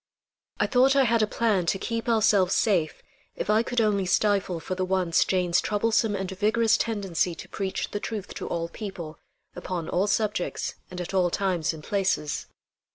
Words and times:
I 0.59 0.65
thought 0.65 0.95
I 0.95 1.03
had 1.03 1.21
a 1.21 1.27
plan 1.27 1.67
to 1.67 1.77
keep 1.77 2.09
ourselves 2.09 2.55
safe 2.55 3.03
if 3.35 3.51
I 3.51 3.61
could 3.61 3.79
only 3.79 4.07
stifle 4.07 4.59
for 4.59 4.73
the 4.73 4.83
once 4.83 5.23
Jane's 5.23 5.61
troublesome 5.61 6.15
and 6.15 6.31
vigorous 6.31 6.75
tendency 6.75 7.35
to 7.35 7.47
preach 7.47 7.91
the 7.91 7.99
truth 7.99 8.33
to 8.33 8.47
all 8.47 8.67
people, 8.67 9.19
upon 9.55 9.89
all 9.89 10.07
subjects 10.07 10.73
and 10.89 10.99
at 10.99 11.13
all 11.13 11.29
times 11.29 11.71
and 11.71 11.83
places. 11.83 12.47